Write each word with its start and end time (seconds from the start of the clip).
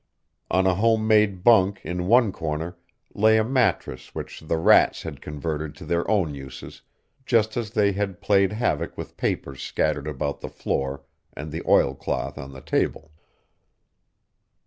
On 0.49 0.65
a 0.65 0.73
homemade 0.73 1.43
bunk 1.43 1.79
in 1.83 2.07
one 2.07 2.31
corner 2.31 2.75
lay 3.13 3.37
a 3.37 3.43
mattress 3.43 4.15
which 4.15 4.39
the 4.39 4.57
rats 4.57 5.03
had 5.03 5.21
converted 5.21 5.75
to 5.75 5.85
their 5.85 6.09
own 6.09 6.33
uses, 6.33 6.81
just 7.23 7.55
as 7.55 7.69
they 7.69 7.91
had 7.91 8.19
played 8.19 8.51
havoc 8.51 8.97
with 8.97 9.15
papers 9.15 9.61
scattered 9.61 10.07
about 10.07 10.41
the 10.41 10.49
floor 10.49 11.03
and 11.33 11.51
the 11.51 11.61
oilcloth 11.67 12.39
on 12.39 12.51
the 12.51 12.61
table. 12.61 13.11